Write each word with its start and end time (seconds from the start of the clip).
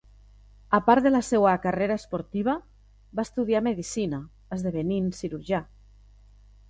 A 0.75 0.79
part 0.87 1.03
de 1.07 1.09
la 1.11 1.19
seva 1.27 1.51
carrera 1.65 1.97
esportiva 2.01 2.55
va 3.19 3.27
estudiar 3.29 3.63
medicina, 3.69 4.23
esdevenint 4.59 5.13
cirurgià. 5.21 5.63